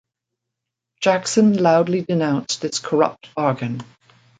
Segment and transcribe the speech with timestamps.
[0.99, 3.83] Jackson loudly denounced this corrupt bargain.